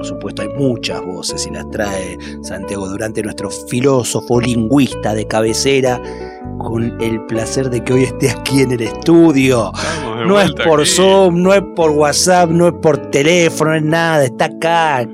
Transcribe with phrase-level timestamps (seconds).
[0.00, 6.00] por supuesto, hay muchas voces y las trae Santiago Durante, nuestro filósofo lingüista de cabecera,
[6.56, 9.70] con el placer de que hoy esté aquí en el estudio.
[10.26, 14.24] No es por Zoom, no es por WhatsApp, no es por teléfono, no es nada,
[14.24, 15.06] está acá,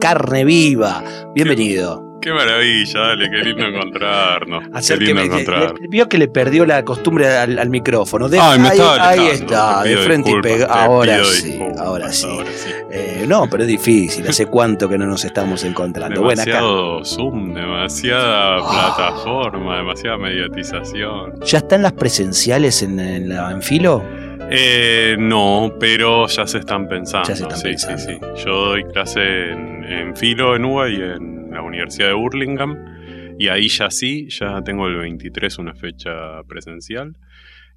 [0.00, 1.04] carne viva.
[1.32, 2.09] Bienvenido.
[2.20, 4.64] Qué maravilla, dale, qué lindo encontrarnos.
[4.86, 5.74] Qué lindo encontrar.
[5.80, 8.28] le- vio que le perdió la costumbre al, al micrófono.
[8.28, 10.66] De- Ay, me ahí, ahí está, de frente y pega.
[10.66, 12.26] Ahora sí, ahora sí.
[12.28, 12.70] ahora sí.
[12.92, 14.26] Eh, no, pero es difícil.
[14.28, 16.22] ¿Hace cuánto que no nos estamos encontrando?
[16.22, 18.94] Bueno, acá Demasiado Zoom, demasiada Ah.
[18.96, 21.34] plataforma, demasiada mediatización.
[21.44, 24.04] ¿ya están las presenciales en, en la en filo?
[24.50, 27.28] Eh, no, pero ya se están pensando.
[27.28, 27.98] Ya se están sí, pensando.
[27.98, 28.44] sí, sí.
[28.44, 31.39] Yo doy clase en, en Filo, en UBA y en
[31.70, 33.34] Universidad de Burlingame.
[33.38, 37.16] Y ahí ya sí, ya tengo el 23 una fecha presencial.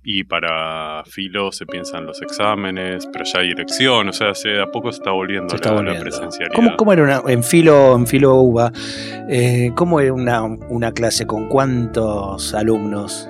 [0.06, 4.66] Y para Filo se piensan los exámenes, pero ya hay dirección, o sea, se, a
[4.66, 6.02] poco se está volviendo, Se está la, la volviendo.
[6.04, 6.54] presencialidad.
[6.54, 8.74] ¿Cómo, cómo era una, en filo, en filo UBA?
[9.30, 11.26] eh, ¿Cómo era una, una clase?
[11.26, 13.30] ¿Con cuántos alumnos?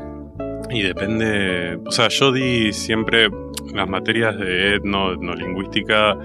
[0.72, 3.30] Y depende, o sea, yo di siempre
[3.72, 6.18] las materias de etno, etnolingüística,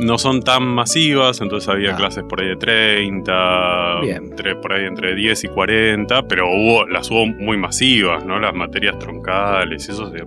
[0.00, 1.96] no son tan masivas, entonces había Ah.
[1.96, 4.16] clases por ahí de 30, Bien.
[4.24, 8.38] entre- por ahí entre 10 y 40, pero hubo, las hubo muy masivas, ¿no?
[8.38, 10.24] Las materias troncales, eso de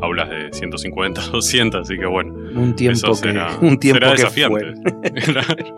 [0.00, 2.32] aulas de 150, 200, así que bueno.
[2.54, 4.74] Un tiempo eso que, será, un tiempo será que desafiante.
[4.82, 5.74] fue.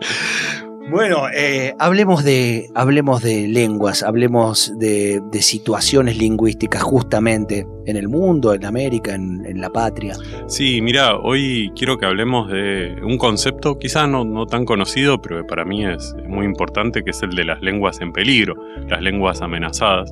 [0.87, 8.07] Bueno, eh, hablemos, de, hablemos de lenguas, hablemos de, de situaciones lingüísticas justamente en el
[8.07, 10.15] mundo, en América, en, en la patria.
[10.47, 15.41] Sí, mira, hoy quiero que hablemos de un concepto quizás no, no tan conocido, pero
[15.41, 18.55] que para mí es muy importante, que es el de las lenguas en peligro,
[18.87, 20.11] las lenguas amenazadas.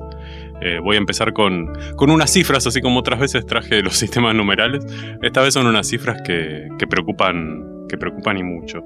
[0.60, 4.34] Eh, voy a empezar con, con unas cifras, así como otras veces traje los sistemas
[4.34, 4.84] numerales.
[5.22, 8.82] Esta vez son unas cifras que, que preocupan, que preocupan y mucho.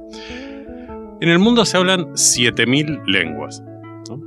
[1.21, 3.63] En el mundo se hablan 7.000 lenguas.
[4.09, 4.23] ¿no?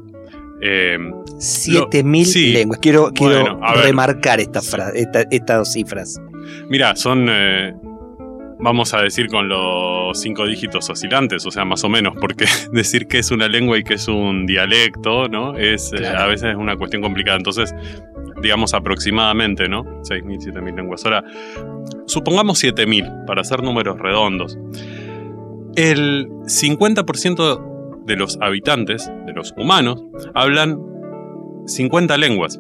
[0.62, 0.98] Eh,
[1.40, 2.80] 7000 sí, lenguas.
[2.80, 6.22] Quiero, quiero bueno, remarcar esta fra- esta- estas cifras.
[6.70, 7.74] Mira, son, eh,
[8.60, 13.08] vamos a decir con los cinco dígitos oscilantes, o sea, más o menos, porque decir
[13.08, 15.58] que es una lengua y que es un dialecto, ¿no?
[15.58, 17.38] Es, eh, a veces es una cuestión complicada.
[17.38, 17.74] Entonces,
[18.44, 19.84] digamos aproximadamente, ¿no?
[20.04, 21.04] 6.000, 7.000 lenguas.
[21.06, 21.24] Ahora,
[22.06, 24.58] supongamos 7.000, para hacer números redondos.
[25.76, 30.80] El 50% de los habitantes, de los humanos, hablan
[31.66, 32.60] 50 lenguas.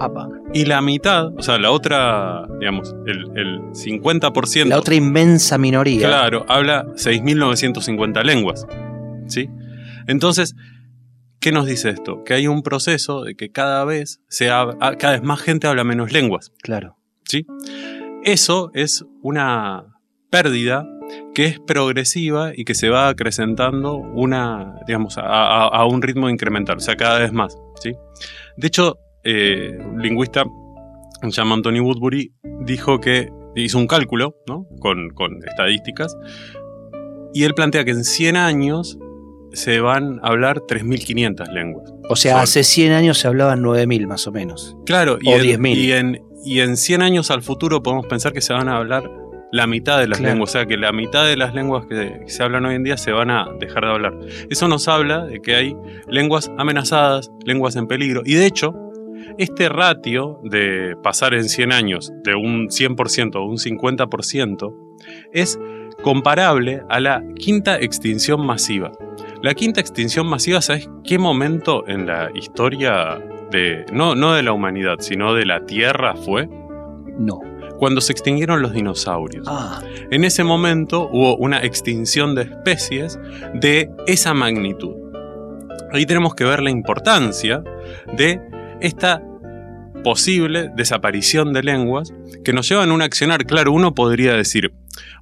[0.00, 0.28] Apa.
[0.54, 4.66] Y la mitad, o sea, la otra, digamos, el, el 50%.
[4.66, 6.06] La otra inmensa minoría.
[6.06, 8.66] Claro, habla 6.950 lenguas.
[9.26, 9.50] ¿Sí?
[10.06, 10.54] Entonces,
[11.40, 12.22] ¿qué nos dice esto?
[12.24, 15.84] Que hay un proceso de que cada vez, se ah, cada vez más gente habla
[15.84, 16.52] menos lenguas.
[16.62, 16.96] Claro.
[17.24, 17.46] ¿Sí?
[18.24, 19.96] Eso es una
[20.30, 20.86] pérdida
[21.34, 26.28] que es progresiva y que se va acrecentando una, digamos, a, a- a un ritmo
[26.28, 27.56] incremental, o sea, cada vez más.
[27.80, 27.92] ¿sí?
[28.56, 30.44] De hecho, eh, un lingüista
[31.22, 34.66] se llama Anthony Woodbury dijo que hizo un cálculo ¿no?
[34.78, 36.16] con, con estadísticas
[37.34, 38.98] y él plantea que en 100 años
[39.52, 41.92] se van a hablar 3.500 lenguas.
[42.08, 44.76] O sea, Son- hace 100 años se hablaban 9000 más o menos.
[44.86, 45.74] Claro, y, O en, 10.000.
[45.76, 49.10] y, en, y en 100 años al futuro podemos pensar que se van a hablar
[49.52, 50.34] la mitad de las Claro.
[50.34, 52.96] lenguas, o sea que la mitad de las lenguas que se hablan hoy en día
[52.96, 54.14] se van a dejar de hablar.
[54.50, 55.76] Eso nos habla de que hay
[56.08, 58.74] lenguas amenazadas, lenguas en peligro, y de hecho,
[59.38, 64.74] este ratio de pasar en 100 años de un 100% a un 50%
[65.32, 65.58] es
[66.02, 68.92] comparable a la quinta extinción masiva.
[69.42, 73.20] La quinta extinción masiva, ¿sabes qué momento en la historia
[73.50, 76.48] de, no, no de la humanidad, sino de la Tierra fue?
[77.18, 77.40] No.
[77.78, 79.46] Cuando se extinguieron los dinosaurios.
[79.48, 79.80] Ah,
[80.10, 83.18] En ese momento hubo una extinción de especies
[83.54, 84.94] de esa magnitud.
[85.92, 87.62] Ahí tenemos que ver la importancia
[88.16, 88.40] de
[88.80, 89.22] esta
[90.04, 92.12] posible desaparición de lenguas
[92.44, 93.44] que nos llevan a un accionar.
[93.46, 94.72] Claro, uno podría decir,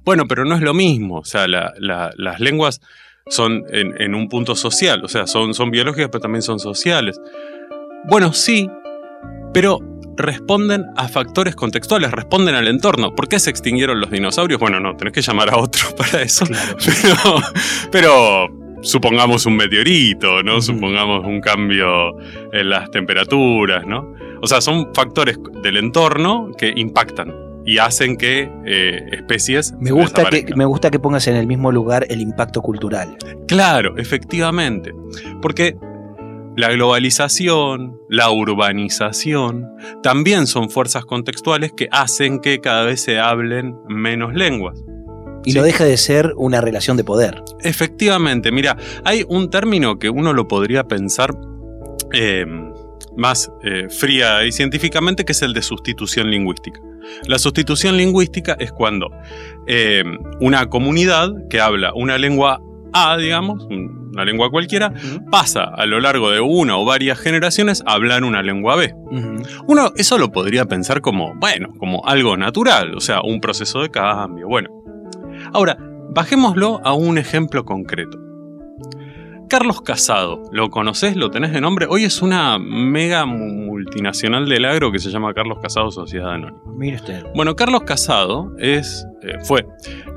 [0.03, 1.19] bueno, pero no es lo mismo.
[1.19, 2.81] O sea, la- la- las lenguas
[3.27, 7.19] son en, en un punto social, o sea, son, son biológicas, pero también son sociales.
[8.09, 8.69] Bueno, sí,
[9.53, 9.79] pero
[10.17, 13.15] responden a factores contextuales, responden al entorno.
[13.15, 14.59] ¿Por qué se extinguieron los dinosaurios?
[14.59, 16.45] Bueno, no, tenés que llamar a otro para eso.
[16.45, 16.75] claro.
[17.91, 18.47] Pero, pero,
[18.81, 20.61] supongamos un meteorito, ¿no?
[20.61, 22.17] Supongamos un cambio
[22.51, 24.13] en las temperaturas, ¿no?
[24.41, 27.33] O sea, son factores del entorno que impactan
[27.65, 31.71] y hacen que eh, especies Me gusta, que, me gusta que pongas en el mismo
[31.71, 33.17] lugar el impacto cultural.
[33.47, 34.93] Claro, efectivamente.
[35.41, 35.75] Porque
[36.57, 39.67] la globalización, la urbanización,
[40.01, 44.83] también son fuerzas contextuales que hacen que cada vez se hablen menos lenguas.
[45.45, 45.57] Y Sí.
[45.57, 47.43] no deja de ser una relación de poder.
[47.61, 48.75] Efectivamente, mira,
[49.05, 51.29] hay un término que uno lo podría pensar
[52.11, 52.45] eh,
[53.15, 56.81] más eh, fría y científicamente, que es el de sustitución lingüística.
[57.27, 59.09] La sustitución lingüística es cuando
[59.67, 60.03] eh,
[60.39, 62.59] una comunidad que habla una lengua
[62.93, 63.67] A, digamos,
[64.11, 64.93] una lengua cualquiera,
[65.31, 68.93] pasa a lo largo de una o varias generaciones a hablar una lengua B.
[69.67, 73.89] Uno eso lo podría pensar como, bueno, como algo natural, o sea, un proceso de
[73.89, 74.47] cambio.
[74.47, 74.69] Bueno,
[75.53, 75.77] ahora,
[76.09, 78.17] bajémoslo a un ejemplo concreto.
[79.49, 81.15] Carlos Casado, ¿lo conoces?
[81.15, 81.85] ¿Lo tenés de nombre?
[81.89, 86.61] Hoy es una mega mu- multinacional del agro que se llama Carlos Casado Sociedad Anónima.
[86.75, 87.23] Mire usted.
[87.35, 89.65] Bueno, Carlos Casado es, eh, fue,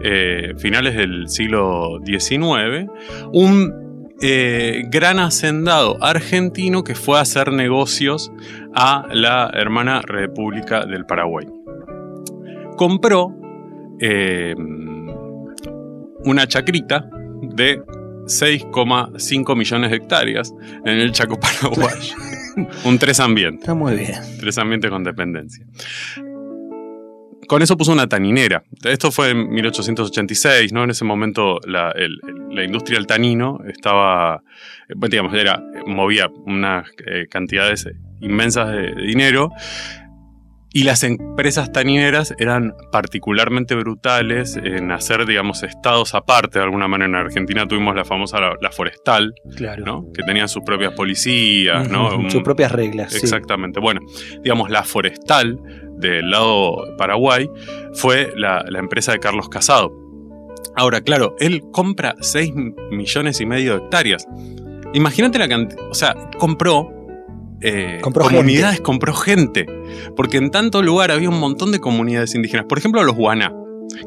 [0.02, 2.88] eh, finales del siglo XIX,
[3.32, 8.30] un eh, gran hacendado argentino que fue a hacer negocios
[8.74, 11.46] a la hermana República del Paraguay.
[12.76, 13.34] Compró
[14.00, 14.54] eh,
[16.24, 17.08] una chacrita
[17.42, 17.82] de
[18.30, 20.54] 6,5 millones de hectáreas
[20.84, 22.14] en el Chaco paraguayo.
[22.84, 23.60] un tres ambiente.
[23.62, 24.20] Está muy bien.
[24.40, 25.64] Tres ambientes con dependencia.
[27.48, 28.62] Con eso puso una taninera.
[28.84, 30.84] Esto fue en 1886, ¿no?
[30.84, 34.42] En ese momento la, el- la industria del tanino estaba,
[34.88, 37.88] eh, digamos, era, movía unas eh, cantidades
[38.20, 39.50] inmensas de dinero
[40.72, 47.08] y las empresas tanineras eran particularmente brutales en hacer, digamos, estados aparte de alguna manera.
[47.08, 49.84] En Argentina tuvimos la famosa la, la forestal, Claro.
[49.84, 50.06] ¿no?
[50.14, 52.30] Que tenían sus propias policías, ¿no?
[52.30, 53.12] Sus propias reglas.
[53.12, 53.18] sí.
[53.22, 53.80] Exactamente.
[53.80, 54.00] Bueno,
[54.44, 55.58] digamos, la forestal
[55.98, 57.48] del lado Paraguay
[57.94, 59.92] fue la, la empresa de Carlos Casado.
[60.76, 62.52] Ahora, claro, él compra 6
[62.92, 64.26] millones y medio de hectáreas.
[64.94, 65.80] Imagínate la cantidad.
[65.90, 66.92] O sea, compró.
[67.60, 69.66] Eh, Compró comunidades, compró gente.
[70.16, 72.66] Porque en tanto lugar había un montón de comunidades indígenas.
[72.66, 73.52] Por ejemplo, los guaná,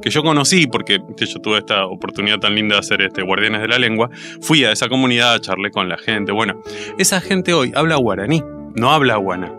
[0.01, 3.67] que yo conocí porque yo tuve esta oportunidad tan linda de hacer este, Guardianes de
[3.67, 4.09] la Lengua.
[4.41, 6.31] Fui a esa comunidad, charlé con la gente.
[6.31, 6.61] Bueno,
[6.97, 8.43] esa gente hoy habla guaraní,
[8.75, 9.53] no habla guaná.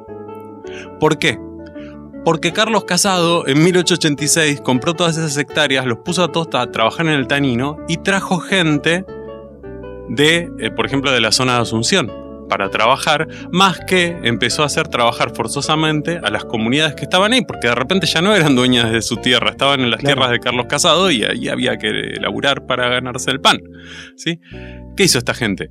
[0.99, 1.39] ¿Por qué?
[2.25, 7.07] Porque Carlos Casado en 1886 compró todas esas hectáreas, los puso a todos a trabajar
[7.07, 9.05] en el tanino y trajo gente
[10.09, 12.24] de, eh, por ejemplo, de la zona de Asunción
[12.55, 17.43] para trabajar, más que empezó a hacer trabajar forzosamente a las comunidades que estaban ahí,
[17.43, 20.15] porque de repente ya no eran dueñas de su tierra, estaban en las Claro.
[20.15, 21.91] tierras de Carlos Casado y ahí había que
[22.21, 23.59] laburar para ganarse el pan.
[24.17, 24.39] ¿sí?
[24.97, 25.71] ¿Qué hizo esta gente?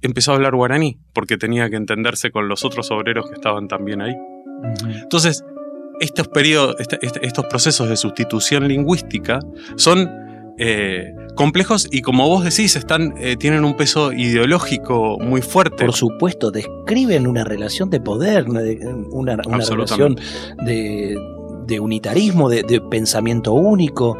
[0.00, 4.00] Empezó a hablar guaraní, porque tenía que entenderse con los otros obreros que estaban también
[4.00, 4.14] ahí.
[5.02, 5.44] Entonces,
[6.00, 9.40] estos, periodos, este- este- estos procesos de sustitución lingüística
[9.76, 10.08] son
[10.62, 15.84] eh, complejos y como vos decís, están, eh, tienen un peso ideológico muy fuerte.
[15.84, 18.78] Por supuesto, describen una relación de poder, una, de-
[19.10, 20.16] una- una relación
[20.64, 21.16] de,
[21.66, 24.18] de unitarismo, de, de pensamiento único.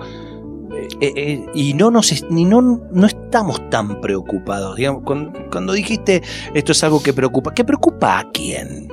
[1.01, 4.77] Eh, eh, y no nos ni no, no estamos tan preocupados.
[4.77, 6.23] Digamos, cuando, cuando dijiste
[6.55, 8.89] esto es algo que preocupa, ¿qué preocupa a quién?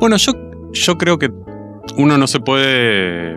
[0.00, 0.32] Bueno, yo,
[0.72, 1.30] yo creo que
[1.96, 3.36] uno no se puede...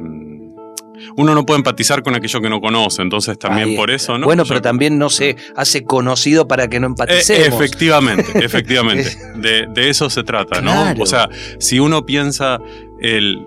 [1.18, 4.26] Uno no puede empatizar con aquello que no conoce, entonces también por eso, ¿no?
[4.26, 7.48] Bueno, pero también no se hace conocido para que no Eh, empaticemos.
[7.48, 9.10] efectivamente, efectivamente.
[9.36, 10.94] De, de eso se trata, ¿no?
[11.00, 11.30] O sea,
[11.60, 12.60] si uno piensa
[13.00, 13.46] el,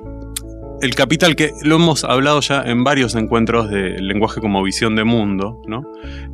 [0.83, 5.05] el capital, que lo hemos hablado ya en varios encuentros de lenguaje como visión de
[5.05, 5.83] mundo, ¿no?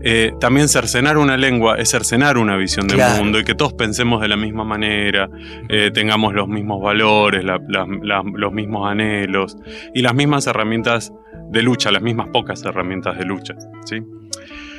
[0.02, 3.22] Eh, también cercenar una lengua es cercenar una visión de Claro.
[3.22, 5.28] mundo y que todos pensemos de la misma manera,
[5.68, 9.56] eh, tengamos los mismos valores, la- la- la- los mismos anhelos
[9.94, 11.12] y las mismas herramientas
[11.50, 13.96] de lucha, las mismas pocas herramientas de lucha, ¿sí?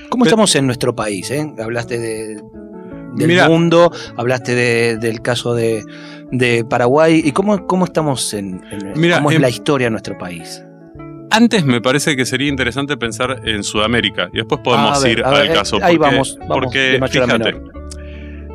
[0.10, 1.32] ¿Cómo estamos en nuestro país?
[1.32, 1.46] eh?
[1.58, 2.42] Hablaste de,
[3.16, 5.84] del mundo, hablaste de- del caso de,
[6.34, 7.22] de Paraguay.
[7.24, 10.64] ¿Y cómo, cómo estamos en, en- Mira, cómo es la historia de nuestro país?
[11.32, 15.34] Antes me parece que sería interesante pensar en Sudamérica y después podemos ver, ir ver,
[15.34, 15.78] al caso.
[15.82, 17.56] ahí porque- vamos, vamos, porque fíjate,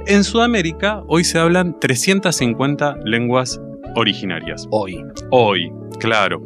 [0.07, 3.61] en Sudamérica hoy se hablan 350 lenguas
[3.97, 4.67] originarias.
[4.71, 5.05] Hoy.
[5.31, 6.43] Hoy, claro.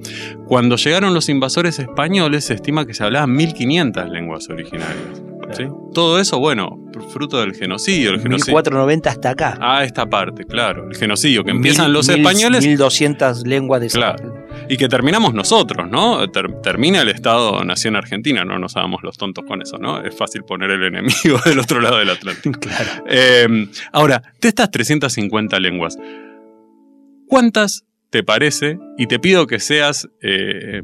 [0.46, 5.22] Cuando llegaron los invasores españoles se estima que se hablaban 1500 lenguas originarias.
[5.54, 5.64] ¿Sí?
[5.94, 6.78] Todo eso, bueno,
[7.12, 8.10] fruto del genocidio.
[8.10, 9.58] El genocidio 1490 hasta acá.
[9.60, 10.88] a esta parte, claro.
[10.90, 14.34] El genocidio que empiezan Mil- los mil- españoles 1200 lenguas de Claro.
[14.68, 16.28] y que terminamos nosotros, ¿no?
[16.62, 20.02] termina el Estado-Nación Argentina, no nos hagamos los tontos con eso, ¿no?
[20.02, 22.58] Es fácil poner el enemigo del otro lado del Atlántico.
[22.60, 23.04] Claro.
[23.08, 25.96] Eh, ahora, de estas 350 lenguas,
[27.28, 28.78] ¿cuántas te parece?
[28.98, 30.08] Y te pido que seas...
[30.22, 30.82] Eh,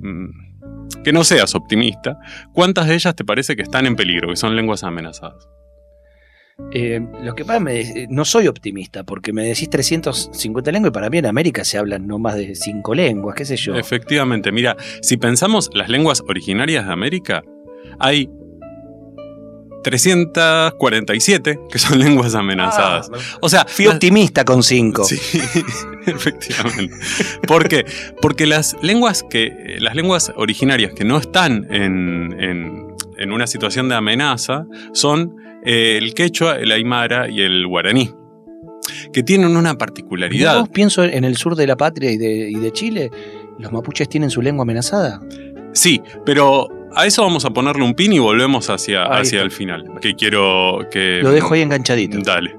[1.04, 2.18] que no seas optimista,
[2.52, 5.48] ¿cuántas de ellas te parece que están en peligro, que son lenguas amenazadas?
[6.72, 11.08] Eh, lo que pasa, me, no soy optimista, porque me decís 350 lenguas y para
[11.08, 13.76] mí en América se hablan no más de 5 lenguas, qué sé yo.
[13.76, 17.44] Efectivamente, mira, si pensamos las lenguas originarias de América,
[18.00, 18.28] hay
[19.82, 23.10] 347 que son lenguas amenazadas.
[23.12, 25.04] Ah, o sea, fui optimista con 5.
[25.04, 25.16] Sí,
[26.06, 26.94] efectivamente.
[27.46, 27.84] ¿Por qué?
[28.20, 33.96] Porque las lenguas que las lenguas originarias que no están en, en una situación de
[33.96, 38.14] amenaza son el quechua, el aymara y el guaraní,
[39.12, 40.60] que tienen una particularidad.
[40.60, 43.10] ¿Vos pienso en el sur de la patria y de, Chile?
[43.58, 45.20] ¿Los mapuches tienen su lengua amenazada?
[45.72, 49.84] Sí, pero a eso vamos a ponerle un pin y volvemos hacia, hacia el final.
[50.00, 51.20] Que quiero que.
[51.22, 52.18] Lo dejo ahí enganchadito.
[52.20, 52.56] Dale.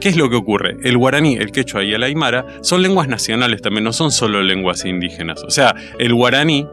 [0.00, 0.76] ¿Qué es lo que ocurre?
[0.82, 4.84] El guaraní, el quechua y el aymara son lenguas nacionales también, no son solo lenguas
[4.84, 5.44] indígenas.
[5.44, 6.66] O sea, el guaraní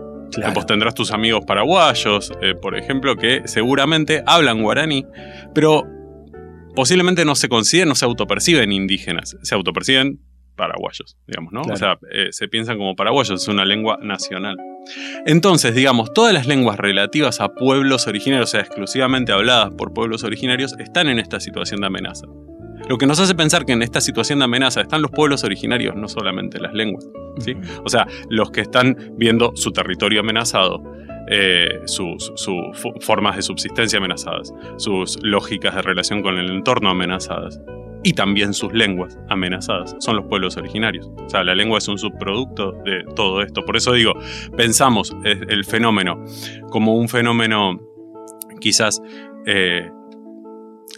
[0.53, 5.05] Vos tendrás tus amigos paraguayos, eh, por ejemplo, que seguramente hablan guaraní,
[5.53, 5.86] pero
[6.75, 10.19] posiblemente no se consideren, no se autoperciben indígenas, se autoperciben
[10.59, 11.61] paraguayos, digamos, ¿no?
[11.61, 14.57] O sea, eh, se piensan como paraguayos, es una lengua nacional.
[15.25, 20.23] Entonces, digamos, todas las lenguas relativas a pueblos originarios, o sea, exclusivamente habladas por pueblos
[20.23, 22.27] originarios, están en esta situación de amenaza.
[22.89, 25.95] Lo que nos hace pensar que en esta situación de amenaza están los pueblos originarios,
[25.95, 27.07] no solamente las lenguas.
[27.39, 27.55] ¿sí?
[27.85, 30.83] O sea, los que están viendo su territorio amenazado,
[31.29, 32.31] eh, sus,
[33.01, 37.61] formas de subsistencia amenazadas, sus lógicas de relación con el entorno amenazadas
[38.03, 39.96] y también sus lenguas amenazadas.
[40.00, 41.10] Son los pueblos originarios.
[41.18, 43.63] O sea, la lengua es un subproducto de todo esto.
[43.65, 44.13] Por eso digo,
[44.56, 46.24] pensamos el fenómeno
[46.70, 47.79] como un fenómeno
[48.60, 49.01] quizás
[49.46, 49.89] eh,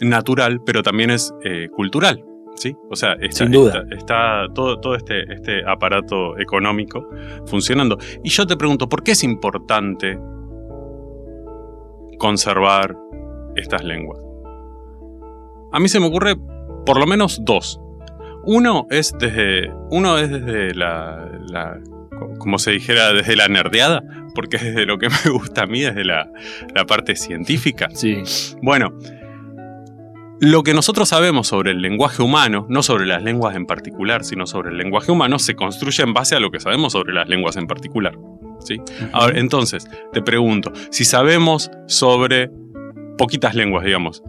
[0.00, 2.24] natural, pero también es eh, cultural.
[2.56, 2.76] ¿sí?
[2.90, 3.84] O sea, está, Sin duda.
[3.90, 7.08] está, todo, todo este, este aparato económico
[7.46, 7.98] funcionando.
[8.22, 10.18] Y yo te pregunto, ¿por qué es importante
[12.18, 12.96] conservar
[13.56, 14.20] estas lenguas?
[15.72, 16.36] A mí se me ocurre
[16.84, 17.80] por lo menos dos.
[18.44, 21.78] Uno es desde, uno es desde la, la
[22.38, 24.02] como se dijera, desde la nerdeada,
[24.34, 26.30] porque es desde lo que me gusta a mí, desde la,
[26.74, 27.88] la parte científica.
[27.92, 28.22] Sí.
[28.62, 28.96] Bueno,
[30.40, 34.46] lo que nosotros sabemos sobre el lenguaje humano, no sobre las lenguas en particular, sino
[34.46, 37.56] sobre el lenguaje humano, se construye en base a lo que sabemos sobre las lenguas
[37.56, 38.18] en particular.
[38.58, 38.80] ¿sí?
[39.12, 42.50] Ahora, entonces, te pregunto, si sabemos sobre
[43.18, 44.22] poquitas lenguas, digamos,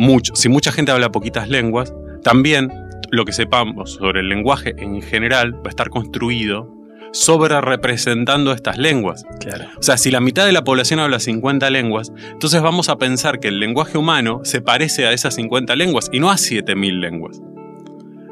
[0.00, 1.92] mucho, si mucha gente habla poquitas lenguas,
[2.22, 2.72] también
[3.10, 6.74] lo que sepamos sobre el lenguaje en general va a estar construido
[7.12, 9.26] sobre representando estas lenguas.
[9.40, 9.66] Claro.
[9.78, 13.40] O sea, si la mitad de la población habla 50 lenguas, entonces vamos a pensar
[13.40, 17.42] que el lenguaje humano se parece a esas 50 lenguas y no a 7000 lenguas.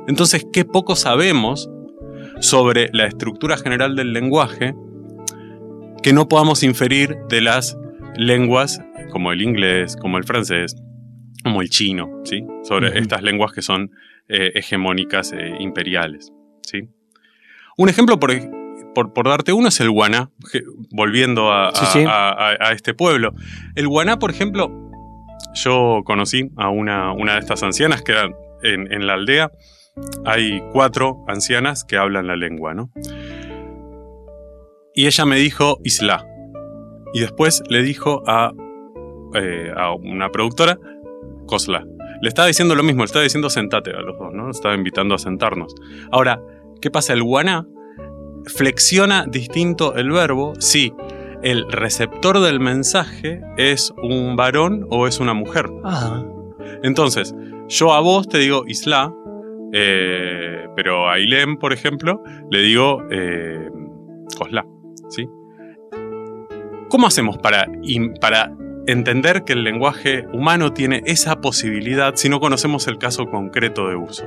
[0.07, 1.69] Entonces, qué poco sabemos
[2.41, 4.75] sobre la estructura general del lenguaje
[6.03, 7.77] que no podamos inferir de las
[8.17, 10.77] lenguas como el inglés, como el francés,
[11.43, 12.45] como el chino, ¿sí?
[12.63, 13.91] Sobre estas lenguas que son
[14.29, 16.89] eh, hegemónicas e imperiales, ¿sí?
[17.77, 20.31] Un ejemplo, por, por, darte uno, es el guaná,
[20.91, 21.71] volviendo a,
[22.73, 23.35] este pueblo.
[23.77, 24.91] El guaná, por ejemplo,
[25.55, 29.53] yo conocí a una, una de estas ancianas que eran en, la aldea.
[30.25, 32.91] Hay cuatro ancianas que hablan la lengua, ¿no?
[34.95, 36.27] Y ella me dijo Isla.
[37.15, 38.53] Y después le dijo a,
[39.35, 40.79] eh, a una productora,
[41.49, 41.85] Cosla.
[42.21, 44.51] Le estaba diciendo lo mismo, le estaba diciendo sentate a los dos, ¿no?
[44.51, 45.75] Estaba invitando a sentarnos.
[46.13, 46.41] Ahora,
[46.81, 47.13] ¿qué pasa?
[47.13, 47.67] El guaná
[48.47, 50.93] flexiona distinto el verbo si
[51.43, 55.67] el receptor del mensaje es un varón o es una mujer.
[56.83, 57.35] Entonces,
[57.69, 59.13] yo a vos te digo Isla,
[59.73, 63.69] eh, pero a Ilem, por ejemplo, le digo eh,
[65.09, 65.29] ¿sí?
[66.89, 67.67] ¿Cómo hacemos para,
[68.21, 68.57] para
[68.89, 73.97] entender que el lenguaje humano tiene esa posibilidad si no conocemos el caso concreto de
[73.97, 74.25] uso?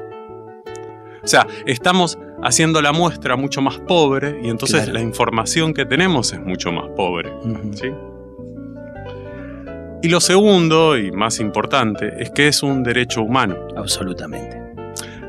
[1.24, 6.34] O sea, estamos haciendo la muestra mucho más pobre y entonces la información que tenemos
[6.34, 7.32] es mucho más pobre.
[7.74, 7.90] ¿sí?
[10.04, 13.56] Y lo segundo, y más importante, es que es un derecho humano.
[13.76, 14.60] Absolutamente.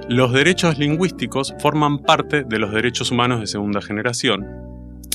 [0.09, 4.47] Los derechos lingüísticos forman parte de los derechos humanos de segunda generación.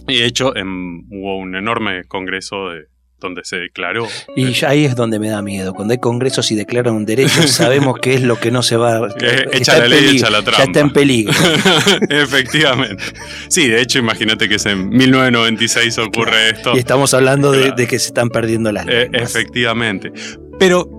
[0.07, 2.85] Y de hecho, hubo un enorme congreso de,
[3.19, 4.07] donde se declaró.
[4.35, 5.73] Y ahí es donde me da miedo.
[5.73, 8.97] Cuando hay congresos y declaran un derecho, sabemos que es lo que no se va
[8.97, 9.07] a.
[9.19, 10.57] Eh, echa la ley, echa la trampa.
[10.59, 11.33] Ya está en peligro.
[12.09, 13.03] Efectivamente.
[13.47, 16.75] Sí, de hecho, imagínate que es en 1996 ocurre esto.
[16.75, 20.11] Y estamos hablando de, que se están perdiendo las eh, efectivamente.
[20.59, 20.89] Pero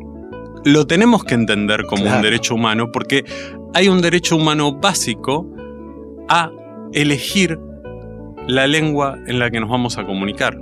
[0.65, 3.25] lo tenemos que entender como un derecho humano porque
[3.75, 5.47] hay un derecho humano básico
[6.29, 6.51] a
[6.93, 7.59] elegir
[8.47, 10.59] la lengua en la que nos vamos a comunicar.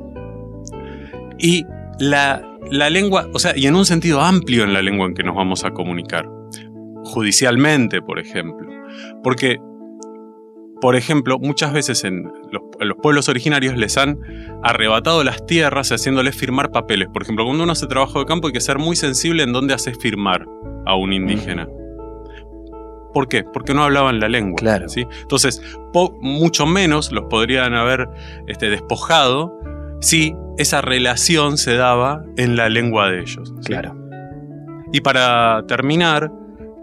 [1.38, 1.66] Y
[1.98, 5.22] la, la lengua, o sea, y en un sentido amplio en la lengua en que
[5.22, 6.28] nos vamos a comunicar.
[7.04, 8.68] Judicialmente, por ejemplo.
[9.22, 9.58] Porque,
[10.80, 14.18] por ejemplo, muchas veces en los, los, pueblos originarios les han
[14.62, 17.08] arrebatado las tierras haciéndoles firmar papeles.
[17.12, 19.74] Por ejemplo, cuando uno hace trabajo de campo hay que ser muy sensible en dónde
[19.74, 20.44] haces firmar
[20.84, 21.68] a un indígena.
[23.16, 23.44] ¿Por qué?
[23.44, 24.56] Porque no hablaban la lengua.
[24.56, 24.88] Claro.
[24.88, 25.06] ¿sí?
[25.22, 25.62] Entonces,
[26.20, 28.08] mucho menos los podrían haber
[28.46, 29.58] este, despojado
[30.00, 33.52] si esa relación se daba en la lengua de ellos.
[33.64, 33.96] Claro.
[34.92, 36.30] Y para terminar,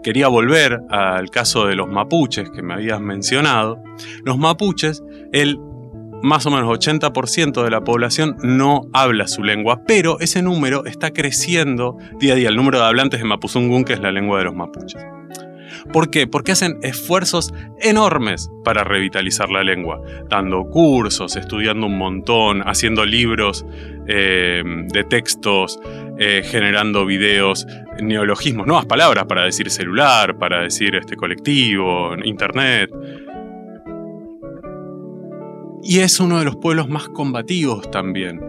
[0.02, 3.82] quería volver al caso de los mapuches que me habías mencionado.
[4.24, 5.02] Los mapuches,
[5.32, 5.58] el
[6.22, 11.12] más o menos 80% de la población no habla su lengua, pero ese número está
[11.12, 14.44] creciendo día a día, el número de hablantes de Mapuzungún, que es la lengua de
[14.44, 15.04] los mapuches.
[15.92, 16.26] ¿Por qué?
[16.26, 23.64] Porque hacen esfuerzos enormes para revitalizar la lengua, dando cursos, estudiando un montón, haciendo libros
[24.08, 25.78] eh, de textos,
[26.18, 27.66] eh, generando videos,
[28.00, 32.90] neologismos, nuevas palabras para decir celular, para decir este colectivo, internet.
[35.82, 38.40] Y es uno de los pueblos más combativos también.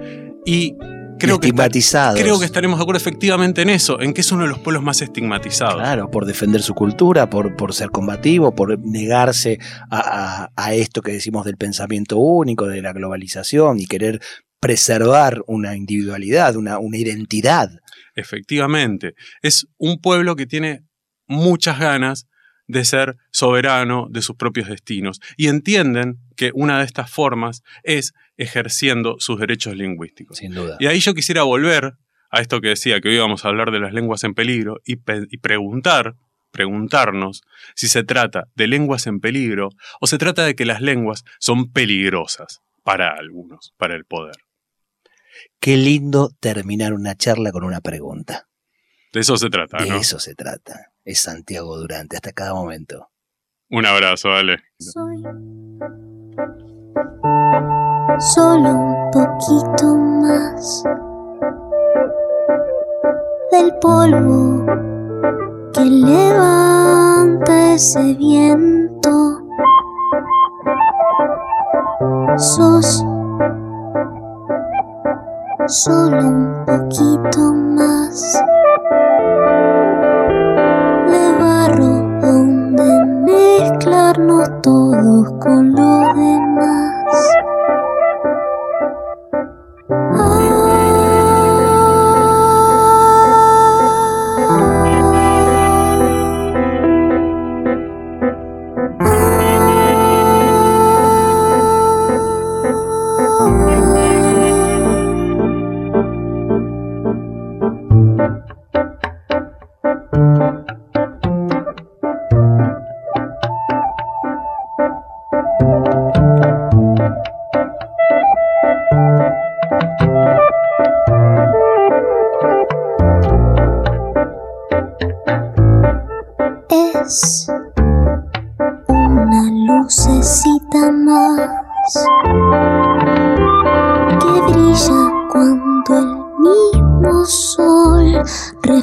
[0.46, 0.76] Y
[1.18, 4.50] creo que, creo que estaremos de acuerdo efectivamente en eso, en que es uno de
[4.50, 5.76] los pueblos más estigmatizados.
[5.76, 11.46] Claro, por defender su cultura, por, por ser combativo, por negarse a, esto que decimos
[11.46, 14.22] del pensamiento único, de la globalización y querer
[14.60, 17.70] preservar una individualidad, una, una identidad.
[18.16, 20.84] Efectivamente, es un pueblo que tiene
[21.28, 22.28] muchas ganas
[22.68, 28.14] de ser soberano de sus propios destinos y entienden que una de estas formas es
[28.38, 30.38] ejerciendo sus derechos lingüísticos.
[30.38, 30.78] Sin duda.
[30.80, 31.94] Y ahí yo quisiera volver
[32.32, 34.94] a esto que decía, que hoy íbamos a hablar de las lenguas en peligro y,
[35.30, 36.16] y preguntar,
[36.52, 37.44] preguntarnos
[37.76, 39.70] si se trata de lenguas en peligro
[40.02, 44.36] o se trata de que las lenguas son peligrosas para algunos, para el poder.
[45.60, 48.48] Qué lindo terminar una charla con una pregunta.
[49.16, 50.92] De eso se trata, De eso se trata.
[51.06, 53.12] Es Santiago Durante, hasta cada momento.
[53.70, 54.58] Un abrazo, Ale.
[54.78, 55.24] Soy
[58.20, 60.84] solo un poquito más
[63.54, 64.66] del polvo
[65.74, 69.40] que levanta ese viento.
[72.36, 73.02] Sos
[75.68, 78.44] solo un poquito más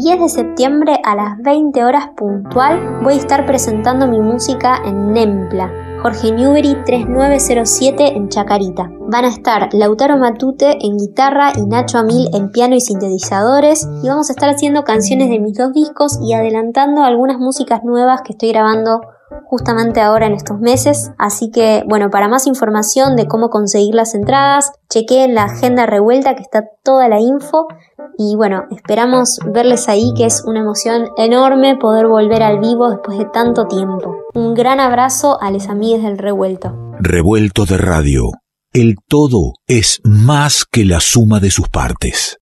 [0.00, 3.00] 10 de septiembre a las 20 horas puntual.
[3.02, 8.88] Voy a estar presentando mi música en Nempla, Jorge Newbery 3907 en Chacarita.
[9.08, 14.08] Van a estar Lautaro Matute en guitarra y Nacho Amil en piano y sintetizadores y
[14.08, 18.34] vamos a estar haciendo canciones de mis dos discos y adelantando algunas músicas nuevas que
[18.34, 19.00] estoy grabando
[19.48, 21.10] justamente ahora en estos meses.
[21.18, 26.34] Así que, bueno, para más información de cómo conseguir las entradas, chequeen la agenda revuelta
[26.34, 27.66] que está toda la info.
[28.18, 33.18] Y bueno, esperamos verles ahí, que es una emoción enorme poder volver al vivo después
[33.18, 34.16] de tanto tiempo.
[34.34, 36.74] Un gran abrazo a los amigos del revuelto.
[37.00, 38.24] Revuelto de radio.
[38.72, 42.36] El todo es más que la suma de sus partes.